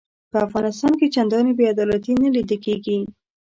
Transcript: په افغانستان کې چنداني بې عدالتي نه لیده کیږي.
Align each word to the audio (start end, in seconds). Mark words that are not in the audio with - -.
په 0.31 0.37
افغانستان 0.47 0.93
کې 0.99 1.11
چنداني 1.15 1.51
بې 1.57 1.65
عدالتي 1.73 2.13
نه 2.23 2.29
لیده 2.35 2.57
کیږي. 2.65 2.97